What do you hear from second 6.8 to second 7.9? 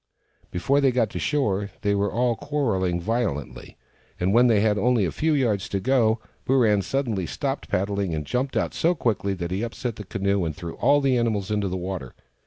suddenly stopped